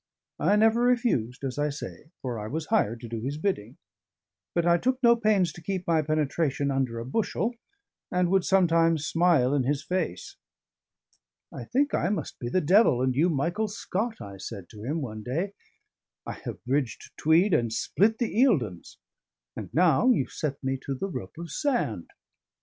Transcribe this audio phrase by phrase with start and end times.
[0.39, 3.77] I never refused, as I say, for I was hired to do his bidding;
[4.55, 7.53] but I took no pains to keep my penetration under a bushel,
[8.11, 10.37] and would sometimes smile in his face.
[11.53, 15.01] "I think I must be the devil and you Michael Scott," I said to him
[15.03, 15.53] one day.
[16.25, 18.97] "I have bridged Tweed and split the Eildons;
[19.55, 22.07] and now you set me to the rope of sand."